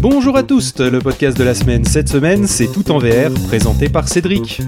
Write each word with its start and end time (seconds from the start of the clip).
Bonjour 0.00 0.36
à 0.36 0.44
tous, 0.44 0.78
le 0.78 1.00
podcast 1.00 1.36
de 1.36 1.42
la 1.42 1.54
semaine. 1.54 1.84
Cette 1.84 2.08
semaine, 2.08 2.46
c'est 2.46 2.68
tout 2.68 2.92
en 2.92 2.98
VR, 2.98 3.32
présenté 3.48 3.88
par 3.88 4.06
Cédric. 4.06 4.62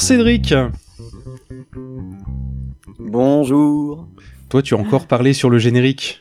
Bonjour 0.00 0.08
Cédric. 0.08 0.54
Bonjour. 2.98 4.08
Toi, 4.48 4.62
tu 4.62 4.72
as 4.74 4.78
encore 4.78 5.06
parlé 5.06 5.34
sur 5.34 5.50
le 5.50 5.58
générique, 5.58 6.20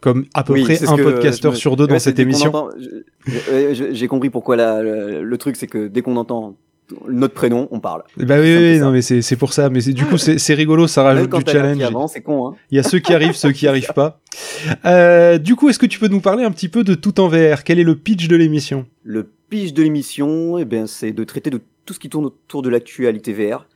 comme 0.00 0.26
à 0.34 0.42
peu 0.42 0.54
Oui, 0.54 0.64
près 0.64 0.84
un 0.84 0.96
podcasteur 0.96 1.52
me- 1.52 1.56
sur 1.56 1.76
deux 1.76 1.86
dans 1.86 2.00
cette 2.00 2.18
émission. 2.18 2.48
entend- 2.52 2.70
J'ai 3.92 4.08
compris 4.08 4.30
pourquoi 4.30 4.56
la- 4.56 4.82
le, 4.82 5.22
le 5.22 5.38
truc, 5.38 5.54
c'est 5.54 5.68
que 5.68 5.86
dès 5.86 6.02
qu'on 6.02 6.16
entend 6.16 6.56
notre 7.08 7.34
prénom, 7.34 7.68
on 7.70 7.78
parle. 7.78 8.02
Bah 8.16 8.34
oui, 8.40 8.56
oui, 8.56 8.78
non, 8.80 8.90
mais 8.90 9.00
c'est 9.00 9.36
pour 9.36 9.52
ça. 9.52 9.70
Mais 9.70 9.80
du 9.80 10.04
coup, 10.06 10.18
c'est 10.18 10.54
rigolo, 10.54 10.88
ça 10.88 11.04
rajoute 11.04 11.30
quand 11.30 11.38
du 11.38 11.52
challenge. 11.52 11.78
c'est 12.10 12.20
con, 12.20 12.48
hein. 12.48 12.54
Il 12.72 12.76
y 12.76 12.80
a 12.80 12.82
ceux 12.82 12.98
qui 12.98 13.14
arrivent, 13.14 13.36
ceux 13.36 13.52
qui 13.52 13.68
arrivent 13.68 13.92
pas. 13.94 14.20
Euh, 14.86 15.38
du 15.38 15.54
coup, 15.54 15.68
est-ce 15.68 15.78
que 15.78 15.86
tu 15.86 16.00
peux 16.00 16.08
nous 16.08 16.20
parler 16.20 16.42
un 16.42 16.50
petit 16.50 16.68
peu 16.68 16.82
de 16.82 16.94
tout 16.96 17.20
en 17.20 17.28
VR 17.28 17.62
Quel 17.62 17.78
est 17.78 17.84
le 17.84 17.94
pitch 17.94 18.26
de 18.26 18.34
l'émission? 18.34 18.86
Le 19.04 19.30
pitch 19.50 19.72
de 19.72 19.84
l'émission, 19.84 20.58
eh 20.58 20.64
ben, 20.64 20.88
c'est 20.88 21.12
de 21.12 21.22
traiter 21.22 21.50
de 21.50 21.60
tout 21.84 21.94
ce 21.94 21.98
qui 21.98 22.08
tourne 22.08 22.26
autour 22.26 22.62
de 22.62 22.68
l'actualité 22.70 23.32
VR. 23.32 23.66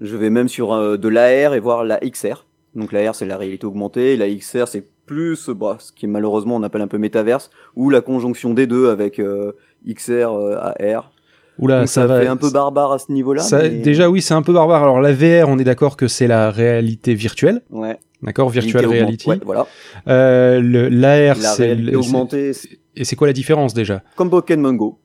Je 0.00 0.16
vais 0.16 0.30
même 0.30 0.48
sur 0.48 0.72
euh, 0.72 0.96
de 0.96 1.08
l'AR 1.08 1.54
et 1.54 1.60
voir 1.60 1.84
la 1.84 1.98
XR. 1.98 2.44
Donc 2.74 2.92
l'AR, 2.92 3.14
c'est 3.14 3.26
la 3.26 3.36
réalité 3.36 3.66
augmentée, 3.66 4.12
et 4.14 4.16
la 4.16 4.28
XR, 4.28 4.68
c'est 4.68 4.84
plus, 5.06 5.48
euh, 5.48 5.54
bah, 5.54 5.76
ce 5.80 5.90
qui 5.92 6.06
malheureusement 6.06 6.56
on 6.56 6.62
appelle 6.62 6.82
un 6.82 6.86
peu 6.88 6.98
métaverse, 6.98 7.50
ou 7.74 7.90
la 7.90 8.00
conjonction 8.00 8.54
des 8.54 8.66
deux 8.66 8.90
avec 8.90 9.18
euh, 9.18 9.52
XR, 9.88 10.32
euh, 10.32 10.56
AR. 10.78 11.10
Oula, 11.58 11.80
Donc 11.80 11.88
ça, 11.88 12.02
ça, 12.02 12.06
va. 12.06 12.20
fait 12.20 12.28
un 12.28 12.36
peu 12.36 12.50
barbare 12.50 12.92
à 12.92 12.98
ce 13.00 13.10
niveau-là. 13.10 13.42
mais- 13.50 13.70
Déjà, 13.80 14.08
oui, 14.08 14.22
c'est 14.22 14.34
un 14.34 14.42
peu 14.42 14.52
barbare. 14.52 14.82
Alors, 14.84 15.00
la 15.00 15.12
VR, 15.12 15.48
on 15.48 15.58
est 15.58 15.64
d'accord 15.64 15.96
que 15.96 16.06
c'est 16.06 16.28
la 16.28 16.52
réalité 16.52 17.14
virtuelle, 17.14 17.62
Ouais. 17.70 17.98
d'accord, 18.22 18.48
virtual 18.48 18.86
Réalité 18.86 19.24
reality. 19.24 19.28
Ouais, 19.28 19.40
voilà. 19.44 19.66
Euh, 20.06 20.60
l'AR, 20.62 21.36
La 21.38 21.48
c'est 21.48 21.72
augmentée, 21.96 22.52
c'est 22.52 22.68
c'est- 22.68 22.78
Et 22.94 23.04
c'est 23.04 23.16
quoi 23.16 23.26
la 23.26 23.32
différence 23.32 23.74
déjà? 23.74 24.02
Comme 24.14 24.30
Pokémon 24.30 24.72
Go. 24.74 24.98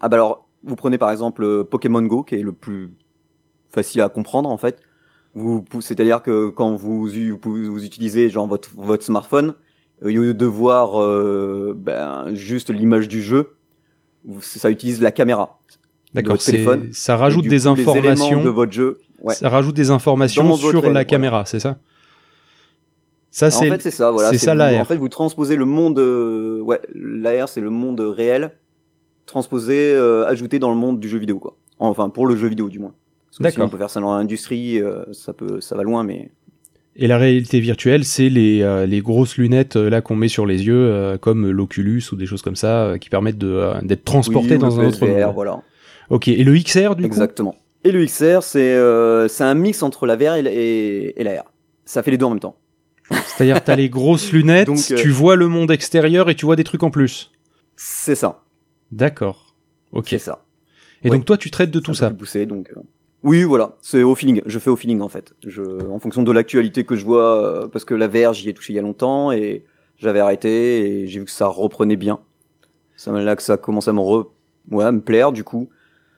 Ah 0.00 0.08
bah 0.08 0.16
alors, 0.16 0.45
vous 0.64 0.76
prenez 0.76 0.98
par 0.98 1.10
exemple 1.10 1.44
euh, 1.44 1.64
Pokémon 1.64 2.02
Go, 2.02 2.22
qui 2.22 2.36
est 2.36 2.42
le 2.42 2.52
plus 2.52 2.92
facile 3.70 4.00
à 4.00 4.08
comprendre 4.08 4.48
en 4.48 4.56
fait. 4.56 4.80
Vous, 5.34 5.62
c'est-à-dire 5.80 6.22
que 6.22 6.48
quand 6.48 6.76
vous, 6.76 7.06
vous, 7.06 7.38
vous 7.42 7.84
utilisez 7.84 8.30
genre 8.30 8.46
votre, 8.46 8.70
votre 8.74 9.04
smartphone, 9.04 9.54
au 10.02 10.08
lieu 10.08 10.32
de 10.32 10.46
voir 10.46 11.00
euh, 11.00 11.74
ben, 11.76 12.34
juste 12.34 12.70
l'image 12.70 13.06
du 13.06 13.22
jeu, 13.22 13.56
ça 14.40 14.70
utilise 14.70 15.02
la 15.02 15.12
caméra. 15.12 15.58
D'accord, 16.14 16.38
ça 16.92 17.16
rajoute 17.16 17.42
du 17.42 17.50
des 17.50 17.60
coup, 17.60 17.68
informations. 17.68 18.42
de 18.42 18.48
votre 18.48 18.72
jeu. 18.72 18.98
Ouais. 19.20 19.34
Ça 19.34 19.50
rajoute 19.50 19.74
des 19.74 19.90
informations 19.90 20.56
sur 20.56 20.72
la 20.72 20.80
voilà. 20.80 21.04
caméra, 21.04 21.44
c'est 21.44 21.60
ça? 21.60 21.76
Ça, 23.30 23.48
en 23.48 23.50
c'est 23.50 23.68
fait, 23.68 23.82
c'est 23.82 23.90
ça, 23.90 24.10
voilà. 24.10 24.30
c'est 24.30 24.38
ça, 24.38 24.54
l'AR. 24.54 24.80
En 24.80 24.86
fait, 24.86 24.96
vous 24.96 25.10
transposez 25.10 25.56
le 25.56 25.66
monde, 25.66 25.98
euh, 25.98 26.60
ouais, 26.62 26.80
l'AR, 26.94 27.50
c'est 27.50 27.60
le 27.60 27.68
monde 27.68 28.00
réel 28.00 28.52
transposé, 29.26 29.92
euh, 29.94 30.26
ajouté 30.26 30.58
dans 30.58 30.70
le 30.70 30.76
monde 30.76 30.98
du 31.00 31.08
jeu 31.08 31.18
vidéo, 31.18 31.38
quoi. 31.38 31.56
Enfin, 31.78 32.08
pour 32.08 32.26
le 32.26 32.36
jeu 32.36 32.48
vidéo, 32.48 32.68
du 32.68 32.78
moins. 32.78 32.94
D'accord. 33.38 33.66
on 33.66 33.68
peut 33.68 33.76
faire 33.76 33.90
ça 33.90 34.00
dans 34.00 34.16
l'industrie, 34.16 34.80
euh, 34.80 35.04
ça 35.12 35.34
peut, 35.34 35.60
ça 35.60 35.76
va 35.76 35.82
loin, 35.82 36.02
mais 36.04 36.30
Et 36.96 37.06
la 37.06 37.18
réalité 37.18 37.60
virtuelle, 37.60 38.04
c'est 38.06 38.30
les, 38.30 38.62
euh, 38.62 38.86
les 38.86 39.02
grosses 39.02 39.36
lunettes 39.36 39.76
euh, 39.76 39.90
là 39.90 40.00
qu'on 40.00 40.16
met 40.16 40.28
sur 40.28 40.46
les 40.46 40.64
yeux, 40.66 40.74
euh, 40.74 41.18
comme 41.18 41.50
l'Oculus 41.50 42.02
ou 42.12 42.16
des 42.16 42.24
choses 42.24 42.40
comme 42.40 42.56
ça, 42.56 42.84
euh, 42.84 42.98
qui 42.98 43.10
permettent 43.10 43.36
de, 43.36 43.72
d'être 43.82 44.04
Oui, 44.28 44.54
ou 44.54 44.58
dans 44.58 44.80
un 44.80 44.86
autre 44.86 45.00
PSVR, 45.00 45.26
monde. 45.26 45.34
voilà. 45.34 45.62
Ok, 46.08 46.28
et 46.28 46.42
le 46.44 46.54
XR 46.56 46.94
du 46.94 47.02
coup? 47.02 47.06
Exactement. 47.06 47.54
Et 47.84 47.92
le 47.92 48.04
XR, 48.06 48.42
c'est, 48.42 48.74
euh, 48.74 49.28
c'est 49.28 49.44
un 49.44 49.54
mix 49.54 49.82
entre 49.82 50.06
la 50.06 50.16
VR 50.16 50.36
et, 50.36 50.42
la- 50.42 50.52
et, 50.52 51.20
et 51.20 51.24
l'AR. 51.24 51.44
Ça 51.84 52.02
fait 52.02 52.10
les 52.12 52.16
deux 52.16 52.24
en 52.24 52.30
même 52.30 52.40
temps. 52.40 52.56
C'est-à-dire 53.10 53.62
t'as 53.62 53.76
les 53.76 53.90
grosses 53.90 54.32
lunettes, 54.32 54.66
Donc, 54.68 54.78
tu 54.78 55.10
vois 55.10 55.36
le 55.36 55.46
monde 55.48 55.70
extérieur 55.70 56.30
et 56.30 56.34
tu 56.34 56.46
vois 56.46 56.56
des 56.56 56.64
trucs 56.64 56.82
en 56.82 56.90
plus. 56.90 57.30
C'est 57.76 58.14
ça. 58.14 58.42
D'accord. 58.92 59.54
Ok. 59.92 60.06
C'est 60.08 60.18
ça. 60.18 60.44
Et 61.02 61.10
Ouais. 61.10 61.16
donc 61.16 61.26
toi 61.26 61.36
tu 61.36 61.50
traites 61.50 61.70
de 61.70 61.80
tout 61.80 61.94
ça. 61.94 62.10
poussé, 62.10 62.46
donc. 62.46 62.70
euh, 62.76 62.80
Oui, 63.22 63.42
voilà, 63.44 63.76
c'est 63.82 64.02
au 64.02 64.14
feeling. 64.14 64.40
Je 64.46 64.58
fais 64.58 64.70
au 64.70 64.76
feeling 64.76 65.00
en 65.00 65.08
fait. 65.08 65.34
Je, 65.46 65.62
en 65.90 65.98
fonction 65.98 66.22
de 66.22 66.32
l'actualité 66.32 66.84
que 66.84 66.96
je 66.96 67.04
vois, 67.04 67.42
euh, 67.44 67.68
parce 67.68 67.84
que 67.84 67.94
la 67.94 68.08
VR, 68.08 68.32
j'y 68.32 68.48
ai 68.48 68.54
touché 68.54 68.72
il 68.72 68.76
y 68.76 68.78
a 68.78 68.82
longtemps 68.82 69.32
et 69.32 69.64
j'avais 69.98 70.20
arrêté 70.20 71.02
et 71.02 71.06
j'ai 71.06 71.18
vu 71.20 71.24
que 71.24 71.30
ça 71.30 71.46
reprenait 71.46 71.96
bien. 71.96 72.20
Ça 72.96 73.12
là 73.12 73.36
que 73.36 73.42
ça 73.42 73.56
commence 73.56 73.88
à 73.88 73.92
me 73.92 74.00
re, 74.00 74.30
ouais, 74.70 74.84
à 74.84 74.92
me 74.92 75.00
plaire 75.00 75.32
du 75.32 75.44
coup. 75.44 75.68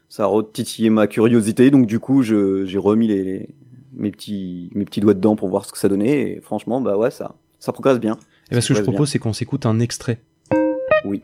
Ça 0.09 0.23
a 0.25 0.27
retitillé 0.27 0.89
ma 0.91 1.06
curiosité, 1.06 1.71
donc 1.71 1.87
du 1.87 1.99
coup, 2.00 2.23
je, 2.23 2.65
j'ai 2.65 2.79
remis 2.79 3.09
les, 3.09 3.23
les- 3.25 3.49
mes 3.95 4.11
petits, 4.11 4.71
mes 4.75 4.85
petits 4.85 5.00
doigts 5.00 5.12
dedans 5.15 5.35
pour 5.37 5.49
voir 5.49 5.65
ce 5.67 5.73
que 5.73 5.79
ça 5.79 5.89
donnait 5.89 6.31
et 6.37 6.41
franchement, 6.41 6.81
bah 6.81 6.97
ouais, 6.97 7.11
ça, 7.11 7.35
ça 7.59 7.73
progresse 7.73 7.99
bien. 7.99 8.17
Et 8.50 8.55
ben, 8.55 8.61
ce 8.61 8.69
que 8.69 8.75
je 8.75 8.83
bien. 8.83 8.93
propose, 8.93 9.11
c'est 9.11 9.19
qu'on 9.19 9.33
s'écoute 9.33 9.67
un 9.67 9.81
extrait. 9.81 10.21
que 10.50 11.19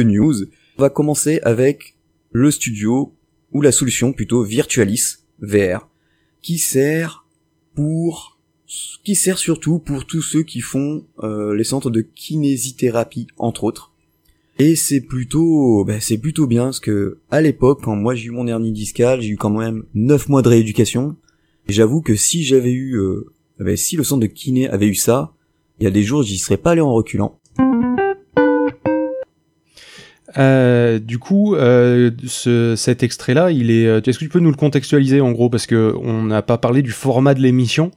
news. 0.00 0.34
On 0.78 0.82
va 0.82 0.90
commencer 0.90 1.40
avec 1.42 1.96
le 2.30 2.50
studio 2.50 3.14
ou 3.52 3.60
la 3.60 3.72
solution 3.72 4.12
plutôt 4.12 4.42
Virtualis 4.42 5.18
VR 5.40 5.88
qui 6.40 6.58
sert 6.58 7.26
pour 7.74 8.40
qui 9.04 9.14
sert 9.14 9.38
surtout 9.38 9.78
pour 9.78 10.06
tous 10.06 10.22
ceux 10.22 10.42
qui 10.42 10.60
font 10.60 11.04
euh, 11.22 11.54
les 11.54 11.64
centres 11.64 11.90
de 11.90 12.00
kinésithérapie 12.00 13.26
entre 13.36 13.64
autres. 13.64 13.92
Et 14.58 14.76
c'est 14.76 15.00
plutôt 15.00 15.84
ben, 15.84 16.00
c'est 16.00 16.18
plutôt 16.18 16.46
bien 16.46 16.64
parce 16.64 16.80
que 16.80 17.18
à 17.30 17.40
l'époque 17.40 17.82
quand 17.82 17.96
moi 17.96 18.14
j'ai 18.14 18.26
eu 18.26 18.30
mon 18.30 18.46
hernie 18.46 18.72
discale, 18.72 19.20
j'ai 19.20 19.30
eu 19.30 19.36
quand 19.36 19.50
même 19.50 19.84
9 19.94 20.28
mois 20.28 20.42
de 20.42 20.48
rééducation. 20.48 21.16
Et 21.68 21.72
j'avoue 21.72 22.00
que 22.00 22.16
si 22.16 22.42
j'avais 22.44 22.72
eu 22.72 22.96
euh, 22.96 23.32
ben, 23.58 23.76
si 23.76 23.96
le 23.96 24.04
centre 24.04 24.20
de 24.20 24.26
kiné 24.26 24.68
avait 24.68 24.88
eu 24.88 24.94
ça, 24.94 25.34
il 25.78 25.84
y 25.84 25.86
a 25.86 25.90
des 25.90 26.02
jours 26.02 26.22
j'y 26.22 26.38
serais 26.38 26.56
pas 26.56 26.72
allé 26.72 26.80
en 26.80 26.92
reculant. 26.92 27.40
Euh, 30.38 30.98
du 30.98 31.18
coup, 31.18 31.54
euh, 31.54 32.10
ce, 32.26 32.74
cet 32.76 33.02
extrait-là, 33.02 33.50
il 33.50 33.70
est. 33.70 33.86
euh, 33.86 34.00
Est-ce 34.04 34.18
que 34.18 34.24
tu 34.24 34.30
peux 34.30 34.38
nous 34.40 34.50
le 34.50 34.56
contextualiser 34.56 35.20
en 35.20 35.32
gros 35.32 35.50
parce 35.50 35.66
que 35.66 35.94
on 36.02 36.22
n'a 36.22 36.42
pas 36.42 36.58
parlé 36.58 36.82
du 36.82 36.90
format 36.90 37.34
de 37.34 37.40
l'émission? 37.40 37.90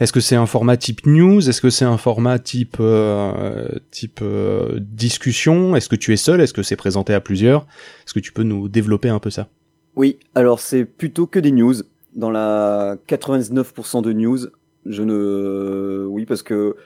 Est-ce 0.00 0.12
que 0.12 0.20
c'est 0.20 0.36
un 0.36 0.46
format 0.46 0.76
type 0.76 1.06
news? 1.06 1.48
Est-ce 1.48 1.60
que 1.60 1.70
c'est 1.70 1.84
un 1.84 1.98
format 1.98 2.38
type 2.38 2.76
euh, 2.80 3.68
type 3.90 4.20
euh, 4.22 4.78
discussion? 4.80 5.76
Est-ce 5.76 5.88
que 5.88 5.96
tu 5.96 6.12
es 6.12 6.16
seul? 6.16 6.40
Est-ce 6.40 6.52
que 6.54 6.62
c'est 6.62 6.76
présenté 6.76 7.14
à 7.14 7.20
plusieurs? 7.20 7.62
Est-ce 8.06 8.14
que 8.14 8.20
tu 8.20 8.32
peux 8.32 8.42
nous 8.44 8.68
développer 8.68 9.08
un 9.08 9.18
peu 9.18 9.30
ça? 9.30 9.48
Oui, 9.96 10.18
alors 10.34 10.60
c'est 10.60 10.84
plutôt 10.84 11.26
que 11.26 11.38
des 11.38 11.50
news. 11.52 11.74
Dans 12.14 12.30
la 12.30 12.96
99% 13.08 14.02
de 14.02 14.12
news, 14.12 14.38
je 14.86 15.02
ne... 15.02 16.04
Oui, 16.08 16.26
parce 16.26 16.42
que... 16.42 16.76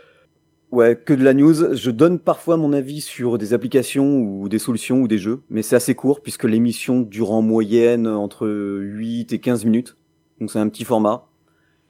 Ouais, 0.73 0.97
que 0.97 1.15
de 1.15 1.23
la 1.23 1.33
news. 1.33 1.75
Je 1.75 1.91
donne 1.91 2.19
parfois 2.19 2.57
mon 2.57 2.73
avis 2.73 3.01
sur 3.01 3.39
des 3.39 3.55
applications 3.55 4.19
ou 4.19 4.49
des 4.49 4.59
solutions 4.59 5.01
ou 5.01 5.09
des 5.09 5.19
jeux, 5.19 5.43
mais 5.49 5.63
c'est 5.63 5.77
assez 5.77 5.95
court 5.95 6.21
puisque 6.21 6.45
l'émission 6.45 7.01
dure 7.01 7.31
en 7.33 7.43
moyenne 7.43 8.07
entre 8.07 8.49
8 8.49 9.33
et 9.33 9.39
15 9.39 9.65
minutes. 9.65 9.97
Donc 10.41 10.51
c'est 10.51 10.59
un 10.59 10.69
petit 10.69 10.85
format. 10.85 11.27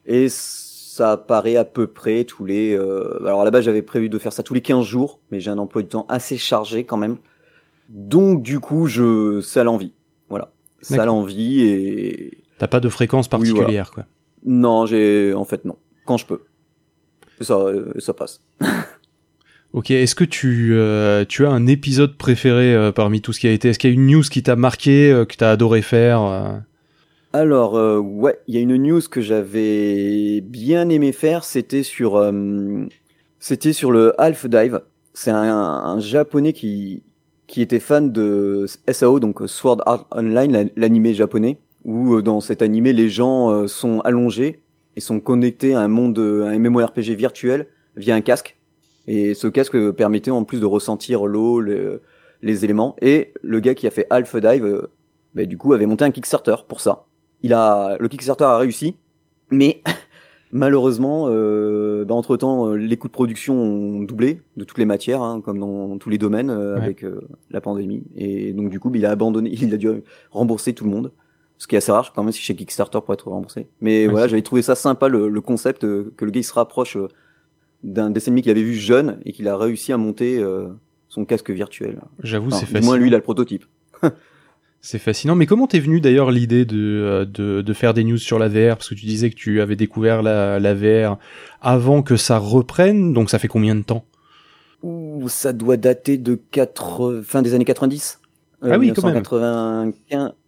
Et 0.05 0.29
ça 0.29 1.13
apparaît 1.13 1.57
à 1.57 1.65
peu 1.65 1.87
près 1.87 2.25
tous 2.25 2.45
les... 2.45 2.75
euh, 2.75 3.19
Alors 3.27 3.41
à 3.41 3.45
la 3.45 3.51
base 3.51 3.65
j'avais 3.65 3.83
prévu 3.83 4.09
de 4.09 4.19
faire 4.19 4.33
ça 4.33 4.43
tous 4.43 4.55
les 4.55 4.61
15 4.61 4.85
jours, 4.85 5.21
mais 5.31 5.41
j'ai 5.41 5.51
un 5.51 5.59
emploi 5.59 5.83
du 5.83 5.89
temps 5.89 6.07
assez 6.09 6.37
chargé 6.37 6.85
quand 6.85 6.97
même. 6.97 7.17
Donc 7.89 8.43
du 8.43 8.61
coup, 8.61 8.87
je... 8.87 9.41
à 9.59 9.65
l'envie. 9.65 9.93
Voilà. 10.29 10.53
D'accord. 10.91 11.07
l'envie 11.07 11.63
et... 11.63 12.39
T'as 12.59 12.69
pas 12.69 12.81
de 12.81 12.89
fréquence 12.89 13.27
Oui, 13.27 13.31
voilà. 13.31 13.49
particulière, 13.53 13.91
quoi. 13.91 14.05
Non, 14.45 14.87
j'ai... 14.87 15.35
En 15.35 15.45
fait, 15.45 15.65
non. 15.65 15.77
Quand 16.05 16.17
je 16.17 16.27
peux. 16.27 16.41
Ça, 17.41 17.67
ça 17.99 18.15
passe. 18.15 18.41
Ok. 19.73 19.91
Est-ce 19.91 20.15
que 20.15 20.25
tu 20.25 20.71
euh, 20.75 21.25
tu 21.29 21.45
as 21.45 21.51
un 21.51 21.67
épisode 21.67 22.17
préféré 22.17 22.75
euh, 22.75 22.93
parmi 22.93 23.21
tout 23.21 23.33
ce 23.35 23.41
qui 23.41 23.47
a 23.47 23.51
été? 23.53 23.69
Est-ce 23.69 23.79
qu'il 23.79 23.91
y 23.91 23.93
a 23.93 23.95
une 23.95 24.07
news 24.07 24.23
qui 24.23 24.43
t'a 24.43 24.57
marqué, 24.57 25.11
euh, 25.13 25.25
que 25.27 25.37
t'as 25.37 25.51
adoré 25.51 25.83
faire 25.83 26.23
euh? 26.23 26.57
Alors, 27.35 27.77
euh, 27.77 27.99
ouais, 27.99 28.39
il 28.47 28.55
y 28.55 28.59
a 28.59 28.61
une 28.61 28.77
news 28.77 29.03
que 29.11 29.21
j'avais 29.21 30.41
bien 30.41 30.89
aimé 30.89 31.13
faire, 31.13 31.45
c'était 31.45 31.83
sur, 31.83 32.17
euh, 32.17 32.87
c'était 33.39 33.75
sur 33.75 33.91
le 33.93 34.19
Half 34.19 34.47
Dive. 34.47 34.81
C'est 35.13 35.31
un, 35.33 35.43
un 35.45 36.01
japonais 36.01 36.55
qui, 36.55 37.03
qui 37.47 37.61
était 37.61 37.81
fan 37.81 38.13
de 38.13 38.65
SAO, 38.91 39.21
donc 39.21 39.41
Sword 39.47 39.83
Art 39.85 40.07
Online, 40.13 40.53
la- 40.53 40.65
l'animé 40.77 41.13
japonais, 41.13 41.59
où 41.85 42.23
dans 42.23 42.41
cet 42.41 42.63
animé, 42.63 42.95
les 42.95 43.11
gens 43.11 43.67
sont 43.69 44.01
allongés 44.01 44.61
et 44.97 45.01
sont 45.01 45.21
connectés 45.21 45.75
à 45.75 45.81
un 45.81 45.89
monde, 45.89 46.19
à 46.19 46.49
un 46.49 46.59
MMORPG 46.59 47.15
virtuel 47.15 47.69
via 47.97 48.15
un 48.15 48.21
casque. 48.21 48.57
Et 49.07 49.35
ce 49.35 49.47
casque 49.47 49.93
permettait 49.93 50.31
en 50.31 50.45
plus 50.45 50.61
de 50.61 50.67
ressentir 50.67 51.27
l'eau, 51.27 51.61
les 51.61 52.65
éléments. 52.65 52.97
Et 53.01 53.33
le 53.43 53.61
gars 53.61 53.75
qui 53.75 53.87
a 53.87 53.91
fait 53.91 54.07
Half 54.11 54.37
Dive, 54.37 54.65
euh, 54.65 54.91
bah, 55.35 55.45
du 55.45 55.59
coup, 55.59 55.75
avait 55.75 55.87
monté 55.87 56.05
un 56.05 56.11
Kickstarter 56.11 56.57
pour 56.67 56.81
ça. 56.81 57.05
Il 57.43 57.53
a, 57.53 57.97
le 58.01 58.09
Kickstarter 58.09 58.45
a 58.45 58.57
réussi, 58.57 58.97
mais 59.51 59.83
malheureusement, 60.51 61.27
euh, 61.29 62.05
bah, 62.05 62.15
entre 62.15 62.37
temps, 62.37 62.71
euh, 62.71 62.77
les 62.77 62.97
coûts 62.97 63.09
de 63.09 63.13
production 63.13 63.55
ont 63.55 64.03
doublé 64.03 64.41
de 64.57 64.65
toutes 64.65 64.79
les 64.79 64.87
matières, 64.87 65.23
hein, 65.23 65.41
comme 65.41 65.59
dans 65.59 65.99
tous 65.99 66.09
les 66.09 66.19
domaines 66.19 66.51
euh, 66.51 66.77
avec 66.77 67.05
la 67.51 67.61
pandémie. 67.61 68.05
Et 68.17 68.53
donc 68.53 68.71
du 68.71 68.81
coup, 68.81 68.91
bah, 68.91 68.99
il 68.99 69.07
a 69.07 69.11
abandonné, 69.11 69.51
il 69.61 69.73
a 69.75 69.77
dû 69.77 69.89
rembourser 70.31 70.73
tout 70.73 70.85
le 70.85 70.91
monde. 70.91 71.13
Ce 71.59 71.67
qui 71.67 71.75
est 71.75 71.79
assez 71.79 71.93
rare 71.93 72.13
quand 72.15 72.23
même 72.23 72.33
si 72.33 72.43
chez 72.43 72.55
Kickstarter 72.55 72.99
pour 73.05 73.15
être 73.15 73.29
remboursé. 73.29 73.69
Mais 73.81 74.07
voilà, 74.07 74.29
j'avais 74.29 74.43
trouvé 74.43 74.63
ça 74.63 74.75
sympa 74.75 75.09
le, 75.09 75.29
le 75.29 75.41
concept 75.41 75.83
que 75.83 76.25
le 76.25 76.31
gars 76.31 76.41
il 76.41 76.45
se 76.45 76.53
rapproche 76.53 76.99
d'un 77.83 78.11
dessin 78.11 78.31
animé 78.31 78.43
qu'il 78.43 78.51
avait 78.51 78.63
vu 78.63 78.75
jeune 78.75 79.21
et 79.25 79.33
qu'il 79.33 79.49
a 79.49 79.57
réussi 79.57 79.93
à 79.93 79.97
monter 79.97 80.43
son 81.09 81.25
casque 81.25 81.51
virtuel. 81.51 82.01
J'avoue, 82.23 82.51
c'est 82.51 82.67
fascinant. 82.67 82.85
Moins 82.85 82.97
lui, 82.99 83.09
il 83.09 83.15
a 83.15 83.19
le 83.19 83.23
prototype. 83.23 83.65
c'est 84.81 84.99
fascinant. 84.99 85.35
Mais 85.35 85.47
comment 85.47 85.67
t'es 85.67 85.81
venu 85.81 86.01
d'ailleurs 86.01 86.31
l'idée 86.31 86.65
de, 86.65 86.77
euh, 86.77 87.25
de, 87.25 87.63
de, 87.63 87.73
faire 87.73 87.95
des 87.95 88.05
news 88.05 88.19
sur 88.19 88.39
la 88.39 88.49
VR? 88.49 88.77
Parce 88.77 88.91
que 88.91 88.95
tu 88.95 89.07
disais 89.07 89.31
que 89.31 89.35
tu 89.35 89.61
avais 89.61 89.77
découvert 89.77 90.23
la, 90.23 90.61
la 90.61 90.75
VR 90.75 91.19
avant 91.61 92.03
que 92.03 92.17
ça 92.17 92.39
reprenne, 92.39 93.13
donc 93.13 93.31
ça 93.31 93.39
fait 93.39 93.49
combien 93.49 93.75
de 93.75 93.83
temps? 93.83 94.05
Ouh, 94.83 95.29
ça 95.29 95.53
doit 95.53 95.77
dater 95.79 96.19
de 96.19 96.35
4... 96.35 97.23
fin 97.25 97.43
des 97.43 97.55
années 97.55 97.65
90. 97.65 98.21
Euh, 98.65 98.71
ah 98.73 98.79
oui, 98.79 98.93
quand 98.95 99.11
même. 99.11 99.23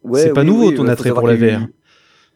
Ouais, 0.09 0.23
c'est 0.23 0.33
pas 0.33 0.45
nouveau 0.45 0.73
ton 0.73 0.87
attrait 0.89 1.11
pour 1.11 1.27
la 1.27 1.37
VR. 1.37 1.67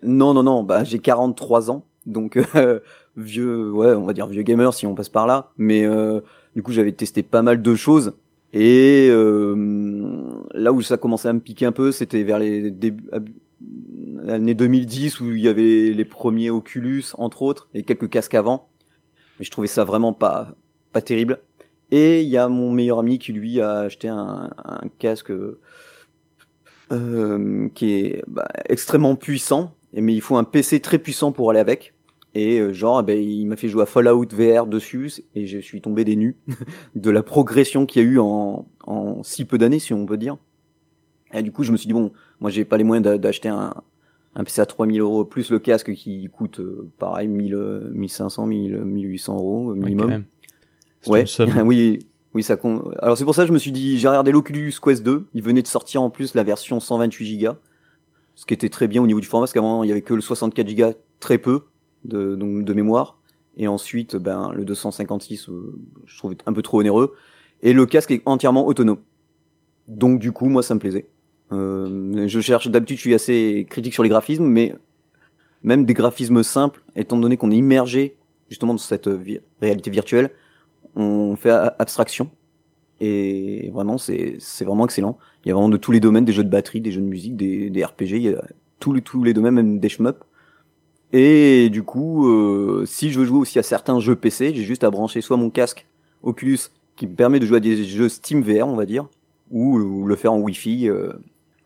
Non, 0.03 0.35
non, 0.35 0.43
non. 0.43 0.63
Bah, 0.63 0.85
j'ai 0.85 0.99
43 0.99 1.71
ans, 1.71 1.85
donc 2.07 2.37
euh, 2.57 2.81
vieux, 3.17 3.71
ouais, 3.71 3.95
on 3.95 4.05
va 4.05 4.13
dire 4.13 4.27
vieux 4.27 4.43
gamer 4.43 4.75
si 4.75 4.87
on 4.87 4.95
passe 4.95 5.09
par 5.09 5.27
là. 5.27 5.51
Mais 5.57 5.85
euh, 5.85 6.21
du 6.57 6.63
coup, 6.63 6.73
j'avais 6.73 6.93
testé 6.93 7.23
pas 7.23 7.43
mal 7.43 7.63
de 7.63 7.75
choses. 7.75 8.15
Et 8.53 9.09
euh, 9.11 9.55
là 10.53 10.73
où 10.73 10.83
ça 10.83 10.97
commençait 10.97 11.29
à 11.29 11.33
me 11.33 11.41
piquer 11.41 11.67
un 11.67 11.73
peu, 11.73 11.91
c'était 11.91 12.23
vers 12.23 12.39
les 12.39 12.71
débuts, 12.71 13.09
l'année 14.23 14.55
2010 14.55 15.21
où 15.21 15.31
il 15.33 15.41
y 15.41 15.49
avait 15.49 15.93
les 15.93 16.05
premiers 16.05 16.51
Oculus 16.51 17.05
entre 17.17 17.43
autres 17.43 17.69
et 17.73 17.83
quelques 17.83 18.11
casques 18.11 18.35
avant. 18.35 18.69
Mais 19.39 19.47
je 19.47 19.51
trouvais 19.51 19.69
ça 19.69 19.85
vraiment 19.85 20.13
pas 20.13 20.55
pas 20.93 21.01
terrible. 21.01 21.39
Et 21.91 22.23
il 22.23 22.29
y 22.29 22.37
a 22.37 22.49
mon 22.49 22.71
meilleur 22.71 22.99
ami 22.99 23.19
qui 23.19 23.33
lui 23.33 23.61
a 23.61 23.81
acheté 23.81 24.09
un, 24.09 24.51
un 24.65 24.81
casque 24.99 25.33
euh, 26.93 27.69
qui 27.75 27.95
est 27.95 28.23
bah, 28.29 28.49
extrêmement 28.69 29.17
puissant, 29.17 29.75
mais 29.95 30.15
il 30.15 30.21
faut 30.21 30.37
un 30.37 30.45
PC 30.45 30.81
très 30.81 30.99
puissant 30.99 31.33
pour 31.33 31.51
aller 31.51 31.61
avec. 31.61 31.95
Et 32.35 32.61
euh, 32.61 32.73
genre, 32.73 33.01
eh 33.01 33.03
ben, 33.03 33.19
il 33.19 33.47
m'a 33.47 33.57
fait 33.57 33.69
jouer 33.69 33.83
à 33.83 33.87
Fallout 33.87 34.29
VR 34.33 34.67
dessus 34.67 35.23
et 35.35 35.47
je 35.47 35.59
suis 35.59 35.81
tombé 35.83 36.05
des 36.05 36.17
nues 36.17 36.37
de 36.95 37.11
la 37.11 37.23
progression 37.23 37.85
qu'il 37.85 38.03
y 38.03 38.05
a 38.05 38.09
eu 38.09 38.19
en, 38.19 38.67
en 38.87 39.23
si 39.23 39.45
peu 39.45 39.59
d'années, 39.59 39.79
si 39.79 39.93
on 39.93 40.07
peut 40.07 40.17
dire. 40.17 40.37
Et 41.35 41.43
du 41.43 41.53
coup, 41.53 41.63
je 41.63 41.73
me 41.73 41.77
suis 41.77 41.87
dit, 41.87 41.93
bon, 41.93 42.13
moi 42.41 42.51
j'ai 42.51 42.65
pas 42.65 42.77
les 42.77 42.85
moyens 42.85 43.19
d'acheter 43.19 43.49
un, 43.49 43.75
un 44.35 44.45
PC 44.45 44.61
à 44.61 44.67
3000 44.67 45.01
euros 45.01 45.25
plus 45.25 45.51
le 45.51 45.59
casque 45.59 45.93
qui 45.93 46.29
coûte 46.33 46.61
euh, 46.61 46.91
pareil 46.99 47.29
1000, 47.29 47.91
1500, 47.93 48.47
1000, 48.47 48.77
1800 48.79 49.37
euros 49.37 49.75
minimum. 49.75 50.25
Ouais, 51.07 51.25
oui, 51.65 51.99
oui, 52.35 52.43
ça. 52.43 52.57
Alors 53.01 53.19
c'est 53.19 53.25
pour 53.25 53.35
ça 53.35 53.43
que 53.43 53.49
je 53.49 53.53
me 53.53 53.59
suis 53.59 53.73
dit, 53.73 53.99
j'ai 53.99 54.09
regardé 54.09 54.33
l'Oculus 54.33 54.73
Quest 54.83 55.03
2. 55.03 55.27
Il 55.35 55.43
venait 55.43 55.63
de 55.63 55.67
sortir 55.67 56.03
en 56.03 56.11
plus 56.11 56.35
la 56.35 56.43
version 56.43 56.81
128 56.81 57.39
Go, 57.39 57.51
ce 58.35 58.47
qui 58.47 58.55
était 58.55 58.71
très 58.71 58.89
bien 58.89 59.03
au 59.03 59.07
niveau 59.07 59.21
du 59.21 59.27
format, 59.27 59.43
parce 59.43 59.53
qu'avant 59.53 59.83
il 59.83 59.89
y 59.89 59.93
avait 59.93 60.03
que 60.03 60.15
le 60.15 60.23
64 60.23 60.75
Go, 60.75 60.95
très 61.21 61.39
peu 61.39 61.65
de, 62.05 62.73
mémoire. 62.73 63.19
Et 63.59 63.69
ensuite, 63.69 64.17
ben, 64.17 64.51
le 64.55 64.65
256, 64.65 65.51
euh, 65.51 65.79
je 66.07 66.17
trouvais 66.17 66.37
un 66.47 66.55
peu 66.55 66.63
trop 66.63 66.81
onéreux. 66.81 67.15
Et 67.61 67.75
le 67.75 67.85
casque 67.85 68.11
est 68.11 68.23
entièrement 68.25 68.67
autonome. 68.67 68.99
Donc 69.89 70.19
du 70.19 70.33
coup, 70.33 70.47
moi, 70.47 70.63
ça 70.63 70.75
me 70.75 70.81
plaisait. 70.81 71.09
Euh, 71.53 72.27
je 72.29 72.41
cherche, 72.41 72.69
d'habitude, 72.69 72.97
je 72.97 73.03
suis 73.03 73.15
assez 73.15 73.67
critique 73.69 73.93
sur 73.93 74.03
les 74.03 74.09
graphismes, 74.09 74.47
mais 74.47 74.75
même 75.63 75.85
des 75.85 75.93
graphismes 75.93 76.43
simples, 76.43 76.83
étant 76.97 77.19
donné 77.19 77.37
qu'on 77.37 77.51
est 77.51 77.57
immergé 77.57 78.17
justement 78.49 78.73
dans 78.73 78.79
cette 78.79 79.09
réalité 79.61 79.91
virtuelle, 79.91 80.31
on 80.97 81.37
fait 81.37 81.51
abstraction. 81.51 82.31
Et 83.01 83.71
vraiment, 83.73 83.99
c'est 83.99 84.39
vraiment 84.61 84.85
excellent. 84.85 85.19
Il 85.45 85.49
y 85.49 85.51
a 85.51 85.55
vraiment 85.55 85.69
de 85.69 85.77
tous 85.77 85.91
les 85.91 86.01
domaines, 86.01 86.25
des 86.25 86.33
jeux 86.33 86.45
de 86.45 86.49
batterie, 86.49 86.81
des 86.81 86.93
jeux 86.93 87.01
de 87.01 87.07
musique, 87.07 87.37
des, 87.37 87.69
des 87.69 87.85
RPG, 87.85 88.13
il 88.13 88.23
y 88.23 88.29
a 88.29 88.45
tous 88.79 88.93
les, 88.93 89.03
tous 89.03 89.25
les 89.25 89.35
domaines, 89.35 89.55
même 89.55 89.79
des 89.81 89.89
shmups. 89.89 90.19
Et 91.13 91.69
du 91.71 91.83
coup, 91.83 92.29
euh, 92.29 92.85
si 92.87 93.11
je 93.11 93.19
veux 93.19 93.27
jouer 93.27 93.39
aussi 93.39 93.59
à 93.59 93.63
certains 93.63 94.01
jeux 94.01 94.17
PC, 94.17 94.55
j'ai 94.55 94.63
juste 94.63 94.85
à 94.85 94.91
brancher 94.91 95.21
soit 95.21 95.37
mon 95.37 95.51
casque 95.51 95.87
Oculus 96.23 96.59
qui 96.97 97.07
me 97.07 97.15
permet 97.15 97.39
de 97.39 97.47
jouer 97.47 97.59
à 97.59 97.61
des 97.61 97.85
jeux 97.85 98.09
Steam 98.09 98.43
VR, 98.43 98.67
on 98.67 98.77
va 98.77 98.87
dire, 98.87 99.09
ou, 99.51 100.07
le 100.07 100.17
faire 100.17 100.33
en 100.33 100.39
Wi-Fi, 100.39 100.89
euh, 100.89 101.13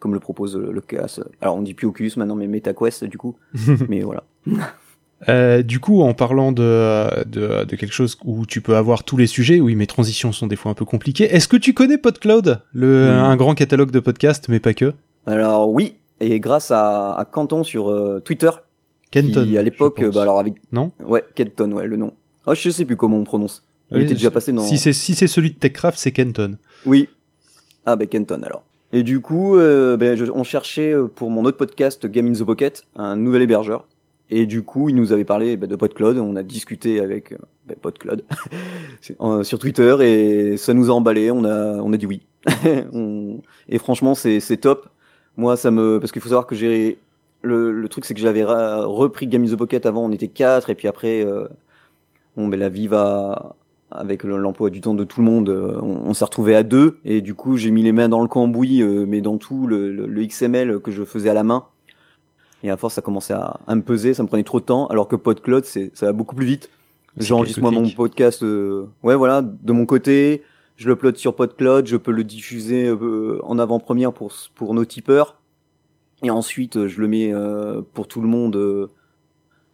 comme 0.00 0.14
le 0.14 0.20
propose 0.20 0.56
le, 0.56 0.80
casque. 0.80 1.20
Alors 1.40 1.56
on 1.56 1.62
dit 1.62 1.74
plus 1.74 1.86
Oculus 1.86 2.12
maintenant, 2.16 2.34
mais 2.34 2.48
MetaQuest 2.48 3.04
du 3.04 3.18
coup. 3.18 3.36
mais 3.88 4.00
voilà. 4.00 4.24
Euh, 5.28 5.62
du 5.62 5.80
coup, 5.80 6.02
en 6.02 6.12
parlant 6.14 6.52
de, 6.52 7.24
de, 7.24 7.64
de, 7.64 7.76
quelque 7.76 7.92
chose 7.92 8.18
où 8.24 8.44
tu 8.44 8.60
peux 8.60 8.76
avoir 8.76 9.02
tous 9.02 9.16
les 9.16 9.26
sujets, 9.26 9.60
oui, 9.60 9.74
mes 9.74 9.86
transitions 9.86 10.30
sont 10.32 10.46
des 10.46 10.56
fois 10.56 10.70
un 10.70 10.74
peu 10.74 10.84
compliquées. 10.84 11.24
Est-ce 11.24 11.48
que 11.48 11.56
tu 11.56 11.72
connais 11.72 11.96
PodCloud, 11.96 12.60
le, 12.72 13.08
un 13.08 13.36
grand 13.36 13.54
catalogue 13.54 13.90
de 13.90 14.00
podcasts, 14.00 14.48
mais 14.48 14.60
pas 14.60 14.74
que? 14.74 14.92
Alors 15.26 15.70
oui, 15.70 15.94
et 16.20 16.38
grâce 16.38 16.70
à, 16.70 17.14
à 17.14 17.24
Canton 17.24 17.64
sur 17.64 17.90
euh, 17.90 18.20
Twitter, 18.20 18.50
Kenton. 19.10 19.56
à 19.56 19.62
l'époque, 19.62 20.04
bah 20.12 20.22
alors 20.22 20.38
avec. 20.38 20.54
Non? 20.70 20.92
Ouais, 21.04 21.24
Kenton, 21.34 21.72
ouais, 21.72 21.86
le 21.86 21.96
nom. 21.96 22.12
Oh, 22.46 22.54
je 22.54 22.70
sais 22.70 22.84
plus 22.84 22.96
comment 22.96 23.16
on 23.16 23.24
prononce. 23.24 23.64
Il 23.90 24.02
était 24.02 24.14
déjà 24.14 24.30
passé 24.30 24.52
dans. 24.52 24.62
Si 24.62 24.78
c'est 24.78 24.92
si 24.92 25.14
c'est 25.14 25.26
celui 25.26 25.50
de 25.50 25.56
Techcraft, 25.56 25.98
c'est 25.98 26.12
Kenton. 26.12 26.58
Oui. 26.84 27.08
Ah 27.86 27.96
ben 27.96 28.06
Kenton 28.06 28.42
alors. 28.42 28.64
Et 28.92 29.02
du 29.02 29.20
coup, 29.20 29.56
euh, 29.56 29.96
ben, 29.96 30.18
on 30.34 30.44
cherchait 30.44 30.92
euh, 30.92 31.06
pour 31.06 31.30
mon 31.30 31.44
autre 31.44 31.56
podcast 31.56 32.06
Game 32.06 32.26
in 32.26 32.32
the 32.32 32.44
Pocket 32.44 32.84
un 32.96 33.16
nouvel 33.16 33.42
hébergeur. 33.42 33.86
Et 34.28 34.46
du 34.46 34.62
coup, 34.62 34.88
il 34.88 34.96
nous 34.96 35.12
avait 35.12 35.24
parlé 35.24 35.56
ben, 35.56 35.68
de 35.68 35.76
PodCloud. 35.76 36.18
On 36.18 36.36
a 36.36 36.42
discuté 36.42 37.00
avec 37.00 37.32
euh, 37.32 37.38
ben, 37.66 37.76
PodCloud 37.80 38.24
sur 39.44 39.58
Twitter 39.58 39.96
et 40.00 40.56
ça 40.56 40.74
nous 40.74 40.90
a 40.90 40.94
emballé. 40.94 41.30
On 41.30 41.44
a 41.44 41.76
on 41.76 41.92
a 41.92 41.96
dit 41.96 42.06
oui. 42.06 42.22
Et 43.68 43.78
franchement, 43.78 44.14
c'est 44.14 44.40
c'est 44.40 44.56
top. 44.56 44.88
Moi, 45.36 45.56
ça 45.56 45.70
me 45.70 45.98
parce 46.00 46.12
qu'il 46.12 46.22
faut 46.22 46.28
savoir 46.28 46.46
que 46.46 46.54
j'ai 46.54 46.98
le, 47.46 47.88
truc, 47.88 48.04
c'est 48.04 48.14
que 48.14 48.20
j'avais 48.20 48.44
repris 48.44 49.26
Game 49.26 49.44
of 49.44 49.50
the 49.50 49.56
Pocket 49.56 49.86
avant, 49.86 50.04
on 50.04 50.12
était 50.12 50.28
quatre, 50.28 50.70
et 50.70 50.74
puis 50.74 50.88
après, 50.88 51.24
euh, 51.24 51.46
bon, 52.36 52.48
ben, 52.48 52.58
la 52.58 52.68
vie 52.68 52.88
va, 52.88 53.56
avec 53.90 54.24
l'emploi 54.24 54.70
du 54.70 54.80
temps 54.80 54.94
de 54.94 55.04
tout 55.04 55.20
le 55.20 55.26
monde, 55.26 55.48
euh, 55.48 55.78
on, 55.80 56.12
s'est 56.14 56.24
retrouvé 56.24 56.54
à 56.54 56.62
deux, 56.62 56.98
et 57.04 57.20
du 57.20 57.34
coup, 57.34 57.56
j'ai 57.56 57.70
mis 57.70 57.82
les 57.82 57.92
mains 57.92 58.08
dans 58.08 58.20
le 58.22 58.28
cambouis, 58.28 58.82
mais 58.82 59.20
dans 59.20 59.38
tout 59.38 59.66
le, 59.66 60.06
XML 60.26 60.80
que 60.80 60.90
je 60.90 61.04
faisais 61.04 61.30
à 61.30 61.34
la 61.34 61.44
main. 61.44 61.66
Et 62.66 62.70
à 62.70 62.76
force, 62.76 62.94
ça 62.94 63.02
commençait 63.02 63.34
à, 63.34 63.60
à 63.66 63.74
me 63.74 63.82
peser, 63.82 64.12
ça 64.12 64.22
me 64.22 64.28
prenait 64.28 64.42
trop 64.42 64.60
de 64.60 64.64
temps, 64.64 64.86
alors 64.88 65.08
que 65.08 65.16
PodCloud, 65.16 65.64
c'est, 65.64 65.90
ça 65.94 66.06
va 66.06 66.12
beaucoup 66.12 66.34
plus 66.34 66.46
vite. 66.46 66.70
J'enregistre 67.16 67.62
moi 67.62 67.70
mon 67.70 67.88
podcast, 67.88 68.42
ouais, 68.42 69.14
voilà, 69.14 69.40
de 69.42 69.72
mon 69.72 69.86
côté, 69.86 70.42
je 70.76 70.90
le 70.90 71.14
sur 71.14 71.34
PodCloud, 71.34 71.86
je 71.86 71.96
peux 71.96 72.12
le 72.12 72.24
diffuser 72.24 72.92
en 73.42 73.58
avant-première 73.58 74.12
pour, 74.12 74.32
pour 74.54 74.74
nos 74.74 74.84
tipeurs. 74.84 75.36
Et 76.22 76.30
ensuite 76.30 76.76
euh, 76.76 76.88
je 76.88 77.00
le 77.00 77.08
mets 77.08 77.32
euh, 77.32 77.82
pour 77.92 78.08
tout 78.08 78.20
le 78.20 78.28
monde 78.28 78.56
euh, 78.56 78.90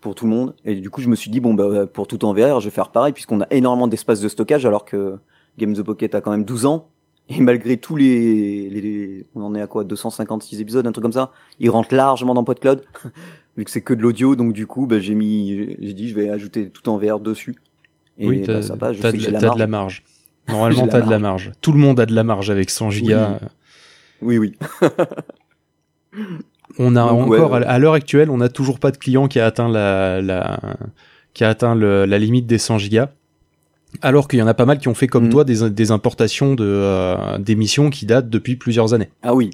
pour 0.00 0.14
tout 0.14 0.26
le 0.26 0.32
monde. 0.32 0.54
Et 0.64 0.74
du 0.74 0.90
coup 0.90 1.00
je 1.00 1.08
me 1.08 1.14
suis 1.14 1.30
dit 1.30 1.40
bon 1.40 1.54
bah 1.54 1.86
pour 1.86 2.06
tout 2.06 2.24
en 2.24 2.34
VR 2.34 2.60
je 2.60 2.66
vais 2.66 2.74
faire 2.74 2.90
pareil 2.90 3.12
puisqu'on 3.12 3.40
a 3.40 3.46
énormément 3.50 3.86
d'espace 3.86 4.20
de 4.20 4.28
stockage 4.28 4.66
alors 4.66 4.84
que 4.84 5.18
Game 5.58 5.74
the 5.74 5.82
Pocket 5.82 6.14
a 6.14 6.20
quand 6.20 6.32
même 6.32 6.44
12 6.44 6.66
ans 6.66 6.88
et 7.28 7.40
malgré 7.40 7.76
tous 7.76 7.96
les, 7.96 8.68
les, 8.68 9.26
on 9.34 9.42
en 9.42 9.54
est 9.54 9.60
à 9.60 9.66
quoi 9.66 9.84
256 9.84 10.60
épisodes 10.60 10.86
un 10.86 10.92
truc 10.92 11.02
comme 11.02 11.12
ça 11.12 11.30
il 11.60 11.70
rentre 11.70 11.94
largement 11.94 12.34
dans 12.34 12.44
PodCloud 12.44 12.84
vu 13.56 13.64
que 13.64 13.70
c'est 13.70 13.80
que 13.80 13.94
de 13.94 14.02
l'audio. 14.02 14.36
Donc 14.36 14.52
du 14.52 14.66
coup 14.66 14.86
bah, 14.86 14.98
j'ai 14.98 15.14
mis 15.14 15.76
j'ai 15.78 15.92
dit 15.92 16.08
je 16.08 16.14
vais 16.14 16.28
ajouter 16.28 16.70
tout 16.70 16.88
en 16.88 16.98
VR 16.98 17.20
dessus. 17.20 17.56
Et 18.18 18.28
oui, 18.28 18.44
bah, 18.46 18.62
ça 18.62 18.74
va 18.74 18.92
je 18.92 19.00
sais 19.00 19.12
que 19.12 19.18
j'ai 19.18 19.30
la, 19.30 19.40
de 19.40 19.58
la 19.58 19.66
marge. 19.66 20.02
Normalement 20.48 20.86
t'as 20.88 21.00
de 21.00 21.10
la 21.10 21.18
marge. 21.18 21.52
tout 21.60 21.72
le 21.72 21.78
monde 21.78 22.00
a 22.00 22.06
de 22.06 22.14
la 22.14 22.24
marge 22.24 22.50
avec 22.50 22.70
100 22.70 22.90
gigas 22.90 23.38
oui. 24.20 24.38
Oui, 24.38 24.38
oui. 24.38 24.90
On 26.78 26.96
a 26.96 27.04
encore, 27.04 27.54
à 27.54 27.78
l'heure 27.78 27.92
actuelle, 27.92 28.30
on 28.30 28.38
n'a 28.38 28.48
toujours 28.48 28.78
pas 28.78 28.90
de 28.92 28.96
client 28.96 29.28
qui 29.28 29.38
a 29.38 29.46
atteint 29.46 29.68
la, 29.68 30.22
la 30.22 30.58
qui 31.34 31.44
a 31.44 31.50
atteint 31.50 31.74
le, 31.74 32.06
la 32.06 32.18
limite 32.18 32.46
des 32.46 32.58
100 32.58 32.78
gigas. 32.78 33.10
Alors 34.00 34.28
qu'il 34.28 34.38
y 34.38 34.42
en 34.42 34.46
a 34.46 34.54
pas 34.54 34.64
mal 34.64 34.78
qui 34.78 34.88
ont 34.88 34.94
fait 34.94 35.06
comme 35.06 35.26
mm. 35.26 35.30
toi 35.30 35.44
des, 35.44 35.70
des, 35.70 35.90
importations 35.90 36.54
de 36.54 36.64
euh, 36.64 37.38
d'émissions 37.38 37.90
qui 37.90 38.06
datent 38.06 38.30
depuis 38.30 38.56
plusieurs 38.56 38.94
années. 38.94 39.10
Ah 39.22 39.34
oui. 39.34 39.50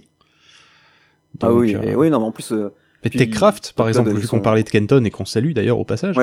ah 1.42 1.52
oui, 1.52 1.74
euh, 1.74 1.94
oui, 1.94 2.10
non, 2.10 2.20
mais 2.20 2.26
en 2.26 2.32
plus. 2.32 2.52
Euh, 2.52 2.72
Techcraft, 3.02 3.74
par 3.76 3.88
exemple, 3.88 4.12
vu 4.12 4.26
qu'on 4.26 4.40
parlait 4.40 4.64
de 4.64 4.68
Kenton 4.68 5.04
et 5.04 5.10
qu'on 5.10 5.24
salue 5.24 5.52
d'ailleurs 5.52 5.78
au 5.78 5.84
passage, 5.84 6.16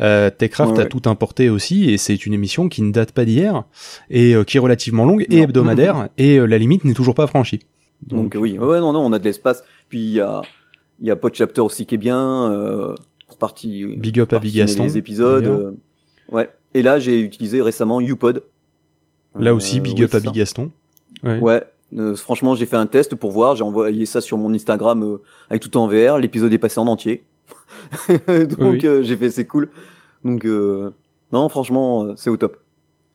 euh, 0.00 0.30
Techcraft 0.30 0.78
a 0.78 0.86
tout 0.86 1.02
importé 1.04 1.50
aussi 1.50 1.90
et 1.90 1.98
c'est 1.98 2.24
une 2.24 2.32
émission 2.32 2.68
qui 2.70 2.82
ne 2.82 2.90
date 2.90 3.12
pas 3.12 3.26
d'hier 3.26 3.64
et 4.08 4.34
qui 4.46 4.56
est 4.56 4.60
relativement 4.60 5.04
longue 5.04 5.26
et 5.28 5.40
hebdomadaire 5.40 6.08
et 6.18 6.38
la 6.38 6.56
limite 6.56 6.84
n'est 6.84 6.94
toujours 6.94 7.14
pas 7.14 7.26
franchie. 7.26 7.60
Donc, 8.06 8.34
oui, 8.38 8.58
ouais, 8.58 8.80
non, 8.80 8.92
non, 8.92 9.00
on 9.00 9.12
a 9.12 9.18
de 9.18 9.24
l'espace. 9.24 9.62
Puis 9.88 10.00
il 10.00 10.12
y 10.14 10.20
a, 10.20 10.42
il 11.00 11.06
y 11.06 11.10
a 11.10 11.16
Podchapter 11.16 11.60
aussi 11.60 11.86
qui 11.86 11.96
est 11.96 11.98
bien 11.98 12.50
euh, 12.50 12.94
pour 13.28 13.38
partie. 13.38 13.84
Big 13.96 14.18
up 14.20 14.32
à 14.32 14.38
Big 14.38 14.54
Les 14.56 14.96
épisodes. 14.96 15.76
Euh, 16.30 16.36
ouais. 16.36 16.50
Et 16.74 16.82
là, 16.82 16.98
j'ai 16.98 17.20
utilisé 17.20 17.62
récemment 17.62 18.00
UPod 18.00 18.42
Là 19.38 19.54
aussi, 19.54 19.80
big 19.80 19.96
oui, 19.98 20.04
up 20.04 20.14
à 20.14 20.18
c'est 20.18 20.24
ça. 20.26 20.30
Bigaston. 20.30 20.70
Ouais. 21.22 21.38
Ouais, 21.38 21.62
euh, 21.96 22.14
franchement, 22.16 22.54
j'ai 22.54 22.66
fait 22.66 22.76
un 22.76 22.86
test 22.86 23.14
pour 23.14 23.30
voir. 23.32 23.56
J'ai 23.56 23.64
envoyé 23.64 24.04
ça 24.04 24.20
sur 24.20 24.36
mon 24.36 24.52
Instagram 24.52 25.02
euh, 25.02 25.22
avec 25.48 25.62
tout 25.62 25.74
en 25.78 25.86
VR. 25.86 26.18
L'épisode 26.18 26.52
est 26.52 26.58
passé 26.58 26.78
en 26.80 26.86
entier. 26.86 27.24
Donc 28.08 28.58
Oui, 28.58 28.80
euh, 28.84 29.02
j'ai 29.02 29.16
fait 29.16 29.30
c'est 29.30 29.46
cool. 29.46 29.70
Donc 30.24 30.44
euh, 30.44 30.90
non, 31.32 31.48
franchement, 31.48 32.04
euh, 32.04 32.12
c'est 32.16 32.30
au 32.30 32.36
top. 32.36 32.58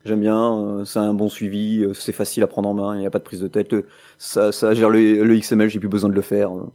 J'aime 0.04 0.20
bien. 0.20 0.58
euh, 0.58 0.84
c'est 0.84 0.98
un 0.98 1.14
bon 1.14 1.28
suivi. 1.28 1.84
euh, 1.84 1.94
c'est 1.94 2.12
facile 2.12 2.42
à 2.42 2.46
prendre 2.46 2.68
en 2.68 2.74
main. 2.74 2.96
Il 2.96 3.00
n'y 3.00 3.06
a 3.06 3.10
pas 3.10 3.18
de 3.18 3.24
prise 3.24 3.40
de 3.40 3.48
tête. 3.48 3.72
euh, 3.72 3.86
ça, 4.18 4.50
ça 4.52 4.74
gère 4.74 4.90
le, 4.90 5.22
le 5.22 5.36
XML. 5.38 5.68
J'ai 5.68 5.78
plus 5.78 5.88
besoin 5.88 6.10
de 6.10 6.14
le 6.14 6.22
faire. 6.22 6.50
euh. 6.56 6.66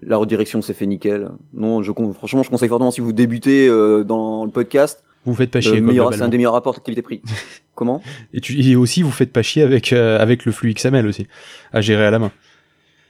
La 0.00 0.16
redirection 0.16 0.62
c'est 0.62 0.74
fait 0.74 0.86
nickel. 0.86 1.28
Non, 1.52 1.82
je 1.82 1.92
franchement, 2.14 2.42
je 2.42 2.50
conseille 2.50 2.68
fortement 2.68 2.90
si 2.90 3.00
vous 3.00 3.12
débutez 3.12 3.68
euh, 3.68 4.04
dans 4.04 4.44
le 4.44 4.50
podcast. 4.50 5.02
Vous 5.24 5.34
faites 5.34 5.50
pas 5.50 5.60
chier, 5.60 5.82
c'est 6.12 6.22
un 6.22 6.28
des 6.28 6.36
meilleurs 6.36 6.52
rapports 6.52 6.82
qualité-prix. 6.82 7.22
Comment 7.74 8.02
Et, 8.32 8.40
tu, 8.40 8.60
et 8.60 8.76
aussi, 8.76 9.02
vous 9.02 9.10
faites 9.10 9.32
pas 9.32 9.42
chier 9.42 9.62
avec, 9.62 9.92
euh, 9.92 10.18
avec 10.18 10.44
le 10.44 10.52
flux 10.52 10.72
XML 10.72 11.06
aussi, 11.06 11.26
à 11.72 11.80
gérer 11.80 12.06
à 12.06 12.10
la 12.10 12.18
main. 12.18 12.32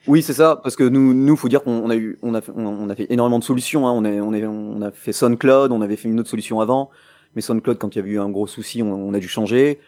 Oui, 0.07 0.23
c'est 0.23 0.33
ça, 0.33 0.59
parce 0.63 0.75
que 0.75 0.85
nous, 0.85 1.15
nous, 1.15 1.37
faut 1.37 1.49
dire 1.49 1.63
qu'on 1.63 1.73
on 1.85 1.91
a 1.91 1.97
eu, 1.97 2.19
on 2.23 2.35
a 2.35 2.41
fait, 2.41 2.53
on 2.57 2.89
a 2.89 2.95
fait 2.95 3.07
énormément 3.11 3.39
de 3.39 3.45
solutions. 3.45 3.87
Hein. 3.87 3.93
On, 3.93 4.05
a, 4.05 4.11
on, 4.11 4.33
a, 4.33 4.39
on 4.39 4.83
a 4.83 4.91
fait 4.91 5.13
SoundCloud, 5.13 5.71
on 5.71 5.83
avait 5.83 5.97
fait 5.97 6.09
une 6.09 6.19
autre 6.19 6.31
solution 6.31 6.61
avant, 6.61 6.91
mais 7.37 7.43
SoundCloud, 7.43 7.79
quand 7.79 7.95
il 7.95 7.99
y 7.99 8.01
avait 8.01 8.11
eu 8.11 8.21
un 8.21 8.31
gros 8.31 8.47
souci, 8.47 8.83
on, 8.83 8.93
on 8.93 9.15
a 9.15 9.19
dû 9.19 9.29
changer. 9.29 9.81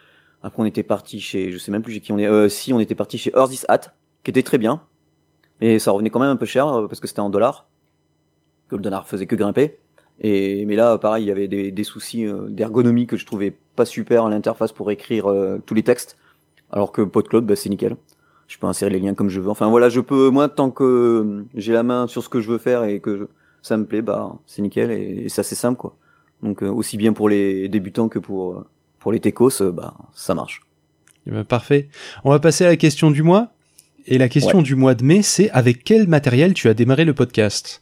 Après, 0.43 0.61
on 0.61 0.65
était 0.65 0.83
parti 0.83 1.19
chez, 1.19 1.51
je 1.51 1.57
sais 1.57 1.71
même 1.71 1.81
plus 1.81 1.93
chez 1.93 1.99
qui 1.99 2.11
on 2.11 2.17
est. 2.17 2.27
Euh, 2.27 2.49
si, 2.49 2.73
on 2.73 2.79
était 2.79 2.95
parti 2.95 3.17
chez 3.17 3.31
Earth 3.35 3.53
is 3.53 3.63
Hat, 3.67 3.93
qui 4.23 4.31
était 4.31 4.43
très 4.43 4.57
bien, 4.57 4.81
et 5.59 5.79
ça 5.79 5.91
revenait 5.91 6.09
quand 6.09 6.19
même 6.19 6.29
un 6.29 6.35
peu 6.35 6.45
cher 6.45 6.67
euh, 6.67 6.87
parce 6.87 6.99
que 6.99 7.07
c'était 7.07 7.19
en 7.19 7.29
dollars, 7.29 7.67
que 8.67 8.75
le 8.75 8.81
dollar 8.81 9.07
faisait 9.07 9.27
que 9.27 9.35
grimper. 9.35 9.77
Et 10.21 10.65
mais 10.65 10.75
là, 10.75 10.97
pareil, 10.97 11.25
il 11.25 11.27
y 11.27 11.31
avait 11.31 11.47
des, 11.47 11.71
des 11.71 11.83
soucis 11.83 12.25
euh, 12.25 12.47
d'ergonomie 12.49 13.07
que 13.07 13.17
je 13.17 13.25
trouvais 13.25 13.53
pas 13.75 13.85
super 13.85 14.25
à 14.25 14.29
l'interface 14.29 14.71
pour 14.71 14.91
écrire 14.91 15.27
euh, 15.29 15.57
tous 15.65 15.73
les 15.73 15.83
textes, 15.83 16.15
alors 16.71 16.91
que 16.91 17.01
PodCloud, 17.01 17.45
bah, 17.45 17.55
c'est 17.55 17.69
nickel 17.69 17.95
je 18.47 18.57
peux 18.57 18.67
insérer 18.67 18.91
les 18.91 18.99
liens 18.99 19.13
comme 19.13 19.29
je 19.29 19.39
veux. 19.39 19.49
Enfin 19.49 19.69
voilà, 19.69 19.87
je 19.87 20.01
peux 20.01 20.29
moi 20.29 20.49
tant 20.49 20.71
que 20.71 20.83
euh, 20.83 21.45
j'ai 21.55 21.71
la 21.71 21.83
main 21.83 22.07
sur 22.07 22.21
ce 22.21 22.27
que 22.27 22.41
je 22.41 22.51
veux 22.51 22.57
faire 22.57 22.83
et 22.83 22.99
que 22.99 23.17
je- 23.17 23.23
ça 23.61 23.77
me 23.77 23.85
plaît, 23.85 24.01
bah 24.01 24.35
c'est 24.45 24.61
nickel 24.61 24.91
et, 24.91 25.23
et 25.23 25.29
c'est 25.29 25.39
assez 25.39 25.55
simple 25.55 25.79
quoi. 25.79 25.95
Donc 26.43 26.61
euh, 26.61 26.67
aussi 26.67 26.97
bien 26.97 27.13
pour 27.13 27.29
les 27.29 27.69
débutants 27.69 28.09
que 28.09 28.19
pour 28.19 28.51
euh, 28.51 28.67
pour 28.99 29.13
les 29.13 29.21
techos, 29.21 29.61
euh, 29.61 29.71
bah 29.71 29.93
ça 30.13 30.35
marche. 30.35 30.63
Eh 31.27 31.31
ben, 31.31 31.45
parfait. 31.45 31.87
On 32.25 32.29
va 32.29 32.39
passer 32.39 32.65
à 32.65 32.67
la 32.67 32.75
question 32.75 33.09
du 33.09 33.23
mois. 33.23 33.53
Et 34.05 34.17
la 34.17 34.27
question 34.27 34.61
du 34.61 34.75
mois 34.75 34.95
de 34.95 35.05
mai, 35.05 35.21
c'est 35.21 35.49
avec 35.51 35.85
quel 35.85 36.07
matériel 36.09 36.53
tu 36.53 36.67
as 36.67 36.73
démarré 36.73 37.05
le 37.05 37.13
podcast? 37.13 37.81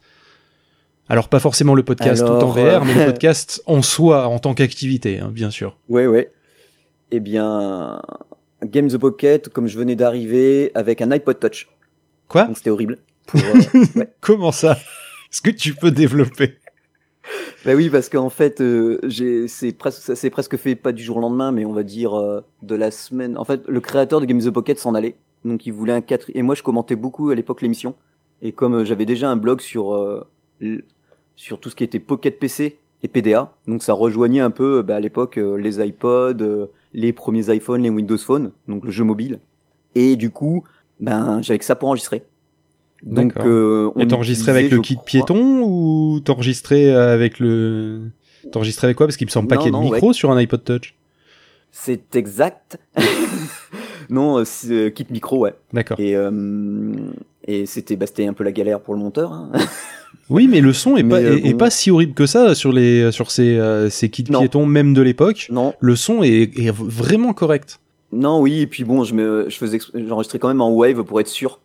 Alors 1.09 1.27
pas 1.27 1.39
forcément 1.39 1.73
le 1.73 1.83
podcast 1.83 2.25
tout 2.25 2.31
en 2.31 2.49
VR, 2.49 2.57
euh, 2.57 2.79
mais 2.85 2.93
le 2.93 3.05
podcast 3.11 3.61
en 3.65 3.81
soi, 3.81 4.27
en 4.27 4.39
tant 4.39 4.53
qu'activité, 4.53 5.19
hein, 5.19 5.31
bien 5.33 5.49
sûr. 5.49 5.77
Ouais 5.89 6.07
ouais. 6.07 6.31
Eh 7.11 7.19
bien 7.19 8.01
Game 8.63 8.87
the 8.87 8.97
Pocket, 8.97 9.49
comme 9.49 9.67
je 9.67 9.77
venais 9.77 9.95
d'arriver 9.95 10.71
avec 10.75 11.01
un 11.01 11.11
iPod 11.11 11.39
Touch, 11.39 11.67
Quoi? 12.27 12.45
Donc 12.45 12.57
c'était 12.57 12.69
horrible. 12.69 12.99
Pour, 13.25 13.41
euh, 13.41 13.85
ouais. 13.95 14.13
Comment 14.21 14.51
ça? 14.51 14.73
Est-ce 15.31 15.41
que 15.41 15.49
tu 15.49 15.73
peux 15.73 15.91
développer? 15.91 16.55
Bah 17.65 17.73
oui, 17.75 17.89
parce 17.89 18.09
qu'en 18.09 18.29
fait, 18.29 18.61
euh, 18.61 18.99
j'ai, 19.03 19.47
c'est 19.47 19.71
presque, 19.71 20.01
ça 20.01 20.15
s'est 20.15 20.29
presque 20.29 20.57
fait 20.57 20.75
pas 20.75 20.91
du 20.91 21.03
jour 21.03 21.17
au 21.17 21.19
lendemain, 21.19 21.51
mais 21.51 21.65
on 21.65 21.73
va 21.73 21.83
dire 21.83 22.13
euh, 22.13 22.41
de 22.61 22.75
la 22.75 22.91
semaine. 22.91 23.37
En 23.37 23.45
fait, 23.45 23.67
le 23.67 23.79
créateur 23.81 24.21
de 24.21 24.25
Game 24.25 24.39
the 24.39 24.49
Pocket 24.49 24.79
s'en 24.79 24.95
allait, 24.95 25.15
donc 25.45 25.65
il 25.65 25.73
voulait 25.73 25.93
un 25.93 26.01
4 26.01 26.31
Et 26.33 26.41
moi, 26.41 26.55
je 26.55 26.63
commentais 26.63 26.95
beaucoup 26.95 27.29
à 27.29 27.35
l'époque 27.35 27.61
l'émission, 27.61 27.95
et 28.41 28.51
comme 28.51 28.75
euh, 28.75 28.85
j'avais 28.85 29.05
déjà 29.05 29.29
un 29.29 29.35
blog 29.35 29.61
sur 29.61 29.93
euh, 29.93 30.27
sur 31.39 31.57
tout 31.57 31.69
ce 31.69 31.75
qui 31.77 31.85
était 31.85 31.99
Pocket 31.99 32.37
PC 32.37 32.77
et 33.01 33.07
PDA, 33.07 33.53
donc 33.65 33.81
ça 33.81 33.93
rejoignait 33.93 34.41
un 34.41 34.49
peu, 34.51 34.79
euh, 34.79 34.83
bah, 34.83 34.97
à 34.97 34.99
l'époque, 34.99 35.37
euh, 35.37 35.55
les 35.55 35.79
iPods, 35.79 36.41
euh, 36.41 36.65
les 36.93 37.13
premiers 37.13 37.49
iPhones, 37.55 37.81
les 37.81 37.89
Windows 37.89 38.17
Phone, 38.17 38.51
donc 38.67 38.83
le 38.83 38.91
jeu 38.91 39.05
mobile. 39.05 39.39
Et 39.95 40.17
du 40.17 40.31
coup, 40.31 40.65
ben, 40.99 41.41
j'avais 41.41 41.57
que 41.57 41.63
ça 41.63 41.77
pour 41.77 41.87
enregistrer. 41.87 42.23
Donc, 43.03 43.37
euh, 43.37 43.89
on 43.95 44.01
Et 44.01 44.07
t'enregistrais 44.07 44.51
avec 44.51 44.69
le 44.69 44.81
kit 44.81 44.95
crois- 44.95 45.05
piéton 45.05 45.61
ou 45.63 46.19
t'enregistrais 46.19 46.91
avec 46.91 47.39
le... 47.39 48.01
T'enregistrais 48.51 48.87
avec 48.87 48.97
quoi? 48.97 49.07
Parce 49.07 49.15
qu'il 49.15 49.27
me 49.27 49.31
semble 49.31 49.47
pas 49.47 49.55
qu'il 49.55 49.67
y 49.67 49.69
ait 49.69 49.79
de 49.79 49.81
micro 49.81 50.11
sur 50.11 50.29
un 50.29 50.35
iPod 50.37 50.61
Touch. 50.65 50.93
C'est 51.71 52.17
exact. 52.17 52.79
non, 54.09 54.43
euh, 54.43 54.89
kit 54.89 55.07
micro, 55.09 55.37
ouais. 55.39 55.53
D'accord. 55.71 55.97
Et, 56.01 56.17
euh, 56.17 56.31
et 57.51 57.65
c'était 57.65 57.95
bah, 57.95 58.05
c'était 58.07 58.25
un 58.27 58.33
peu 58.33 58.43
la 58.43 58.51
galère 58.51 58.79
pour 58.79 58.93
le 58.93 58.99
monteur. 58.99 59.31
hein. 59.33 59.51
Oui, 60.31 60.47
mais 60.47 60.61
le 60.61 60.73
son 60.73 60.95
est, 60.95 61.01
Mais, 61.03 61.09
pas, 61.09 61.17
euh, 61.21 61.37
est, 61.37 61.47
est 61.47 61.51
bon. 61.53 61.57
pas 61.57 61.69
si 61.71 61.89
horrible 61.89 62.13
que 62.13 62.27
ça 62.27 62.53
sur, 62.53 62.71
les, 62.71 63.11
sur 63.11 63.31
ces, 63.31 63.57
euh, 63.57 63.89
ces 63.89 64.09
kits 64.09 64.25
Non. 64.29 64.39
piétons, 64.39 64.65
même 64.67 64.93
de 64.93 65.01
l'époque. 65.01 65.47
non, 65.51 65.73
Le 65.79 65.95
son 65.95 66.21
est, 66.21 66.55
est 66.59 66.71
vraiment 66.71 67.33
correct. 67.33 67.79
non, 68.11 68.39
oui. 68.39 68.59
Et 68.61 68.67
puis 68.67 68.83
bon, 68.83 69.03
je 69.03 69.15
me, 69.15 69.45
je 69.49 69.57
faisais, 69.57 69.77
ex- 69.77 69.91
j'enregistrais 69.95 70.37
quand 70.37 70.47
même 70.49 70.61
en 70.61 70.69
wave 70.71 71.03
pour 71.03 71.19
être 71.19 71.27
sûr 71.27 71.59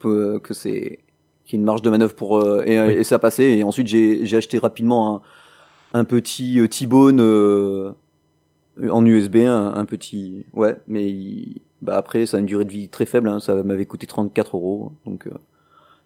que, 0.00 0.40
c'est 0.52 1.00
qu'il 1.44 1.54
y 1.54 1.56
ait 1.56 1.60
une 1.60 1.64
marge 1.64 1.82
de 1.82 1.90
manœuvre 1.90 2.14
pour 2.14 2.38
euh, 2.38 2.62
et, 2.64 2.80
Oui. 2.80 2.92
et 2.94 3.04
ça 3.04 3.18
passait. 3.18 3.58
Et 3.58 3.64
ensuite 3.64 3.88
j'ai 3.88 4.24
j'ai 4.26 4.36
acheté 4.36 4.58
rapidement 4.58 5.22
un, 5.92 6.00
un 6.00 6.04
petit 6.04 6.60
euh, 6.60 6.68
T-Bone 6.68 7.18
euh, 7.20 7.90
en 8.90 9.04
USB, 9.04 9.36
un, 9.38 9.72
un 9.74 9.84
petit, 9.86 10.46
ouais. 10.52 10.76
Mais 10.86 11.08
il- 11.08 11.62
bah 11.84 11.96
après 11.96 12.26
ça 12.26 12.36
a 12.38 12.40
une 12.40 12.46
durée 12.46 12.64
de 12.64 12.70
vie 12.72 12.88
très 12.88 13.06
faible. 13.06 13.28
Hein, 13.28 13.40
ça 13.40 13.54
m'avait 13.62 13.86
coûté 13.86 14.06
34 14.06 14.56
euros. 14.56 14.92
Donc 15.06 15.26
euh, 15.26 15.30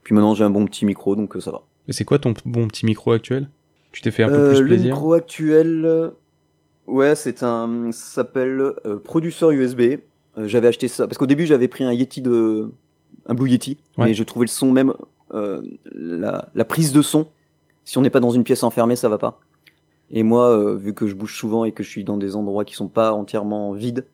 puis 0.03 0.15
maintenant 0.15 0.35
j'ai 0.35 0.45
un 0.45 0.51
bon 0.51 0.65
petit 0.67 0.85
micro, 0.85 1.17
donc 1.17 1.37
euh, 1.37 1.41
ça 1.41 1.51
va. 1.51 1.63
Et 1.89 1.93
c'est 1.93 2.05
quoi 2.05 2.19
ton 2.19 2.35
bon 2.45 2.69
petit 2.69 2.85
micro 2.85 3.13
actuel? 3.13 3.49
Tu 3.93 4.03
t'es 4.03 4.11
fait 4.11 4.23
un 4.25 4.29
peu 4.29 4.35
Euh, 4.35 4.51
plus 4.51 4.61
le 4.61 4.67
plaisir? 4.67 4.95
micro 4.95 5.13
actuel, 5.15 5.85
euh, 5.87 6.11
ouais, 6.87 7.15
c'est 7.15 7.43
un, 7.43 7.91
ça 7.93 8.15
s'appelle 8.23 8.75
Producer 9.05 9.51
USB. 9.53 10.01
J'avais 10.37 10.69
acheté 10.69 10.87
ça 10.89 11.07
parce 11.09 11.19
qu'au 11.19 11.27
début 11.27 11.47
j'avais 11.47 11.67
pris 11.69 11.85
un 11.85 11.93
Yeti 11.93 12.21
de, 12.23 12.71
un 13.27 13.35
Blue 13.35 13.49
Yeti, 13.51 13.79
Ouais. 13.97 14.07
mais 14.07 14.15
je 14.15 14.23
trouvais 14.23 14.45
le 14.45 14.51
son 14.51 14.71
même, 14.71 14.93
euh, 15.35 15.63
la, 15.95 16.49
la 16.55 16.65
prise 16.65 16.93
de 16.93 17.03
son. 17.03 17.27
Si 17.85 17.97
on 17.99 18.03
n'est 18.03 18.11
pas 18.11 18.21
dans 18.21 18.31
une 18.31 18.45
pièce 18.45 18.63
enfermée, 18.63 18.95
ça 18.97 19.09
va 19.09 19.19
pas. 19.19 19.41
Et 20.11 20.23
moi, 20.23 20.49
euh, 20.51 20.77
vu 20.77 20.95
que 20.95 21.07
je 21.07 21.15
bouge 21.15 21.35
souvent 21.37 21.65
et 21.65 21.73
que 21.73 21.83
je 21.83 21.89
suis 21.89 22.05
dans 22.05 22.17
des 22.19 22.37
endroits 22.37 22.65
qui 22.65 22.75
sont 22.75 22.89
pas 22.89 23.13
entièrement 23.13 23.73
vides, 23.73 24.05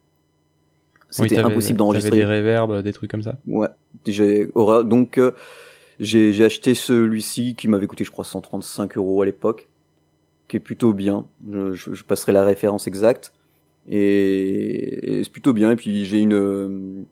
c'était 1.22 1.38
impossible 1.38 1.78
d'enregistrer. 1.78 2.10
des 2.18 2.24
reverbs, 2.24 2.82
des 2.82 2.92
trucs 2.92 3.10
comme 3.10 3.22
ça. 3.22 3.36
Ouais, 3.46 3.68
j'ai 4.06 4.48
aura- 4.54 4.82
donc 4.82 5.18
euh, 5.18 5.32
j'ai 6.00 6.32
j'ai 6.32 6.44
acheté 6.44 6.74
celui-ci 6.74 7.54
qui 7.54 7.68
m'avait 7.68 7.86
coûté 7.86 8.04
je 8.04 8.10
crois 8.10 8.24
135 8.24 8.96
euros 8.96 9.22
à 9.22 9.26
l'époque, 9.26 9.68
qui 10.48 10.56
est 10.56 10.60
plutôt 10.60 10.92
bien. 10.92 11.26
Je, 11.50 11.72
je, 11.72 11.94
je 11.94 12.04
passerai 12.04 12.32
la 12.32 12.44
référence 12.44 12.86
exacte 12.86 13.32
et, 13.88 15.18
et 15.20 15.24
c'est 15.24 15.30
plutôt 15.30 15.52
bien. 15.52 15.70
Et 15.70 15.76
puis 15.76 16.04
j'ai 16.04 16.18
une 16.20 16.34
euh, 16.34 17.02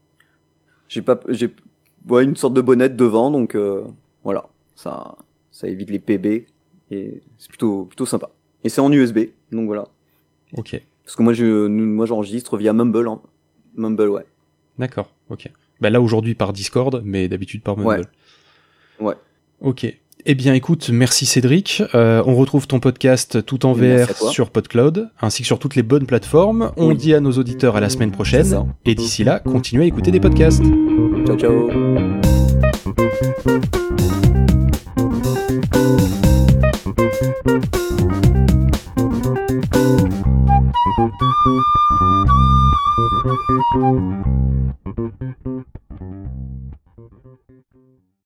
j'ai 0.89 1.03
pas 1.03 1.21
j'ai 1.29 1.51
ouais, 2.09 2.25
une 2.25 2.37
sorte 2.37 2.55
de 2.55 2.61
bonnette 2.61 2.97
devant 2.97 3.31
donc 3.31 3.55
euh, 3.55 3.85
voilà 4.25 4.49
ça 4.75 5.17
ça 5.51 5.69
évite 5.69 5.91
les 5.91 5.99
PB 5.99 6.47
et 6.91 7.23
c'est 7.39 7.49
plutôt 7.49 7.85
plutôt 7.85 8.07
sympa. 8.07 8.31
Et 8.65 8.69
c'est 8.69 8.81
en 8.81 8.93
USB 8.93 9.19
donc 9.53 9.67
voilà 9.67 9.85
Ok. 10.57 10.81
parce 11.05 11.17
que 11.17 11.23
moi 11.23 11.33
je 11.33 11.67
moi 11.67 12.07
j'enregistre 12.07 12.57
via 12.57 12.73
Mumble 12.73 13.09
hein. 13.09 13.21
Mumble 13.77 14.09
ouais. 14.09 14.25
D'accord. 14.79 15.11
Ok. 15.31 15.49
Bah 15.81 15.91
là 15.91 16.01
aujourd'hui 16.01 16.35
par 16.35 16.53
Discord, 16.53 17.03
mais 17.05 17.29
d'habitude 17.29 17.63
par 17.63 17.77
Mumble. 17.77 18.07
Ouais. 19.01 19.07
Ouais. 19.09 19.15
Ok. 19.61 19.87
Eh 20.25 20.37
bien, 20.37 20.55
écoute, 20.55 20.91
merci 20.91 21.27
Cédric. 21.27 21.83
Euh, 21.97 22.23
on 22.27 22.37
retrouve 22.37 22.69
ton 22.69 22.79
podcast 22.79 23.45
tout 23.45 23.67
en 23.67 23.73
VR 23.73 24.09
sur 24.31 24.51
PodCloud, 24.51 25.11
ainsi 25.21 25.43
que 25.43 25.47
sur 25.49 25.59
toutes 25.59 25.75
les 25.75 25.83
bonnes 25.83 26.07
plateformes. 26.07 26.71
On 26.77 26.89
Oui. 26.91 26.97
dit 26.97 27.13
à 27.13 27.19
nos 27.19 27.33
auditeurs 27.33 27.75
à 27.75 27.81
la 27.81 27.89
semaine 27.89 28.13
prochaine. 28.13 28.65
Et 28.85 28.95
d'ici 28.95 29.25
là, 29.25 29.41
continuez 29.41 29.83
à 29.85 29.87
écouter 29.87 30.13
des 30.13 30.21
podcasts. 30.21 30.63
Ciao 31.27 31.37
ciao. 31.37 31.69
Música 43.75 44.52